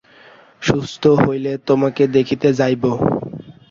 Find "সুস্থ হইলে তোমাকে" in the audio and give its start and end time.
0.61-2.03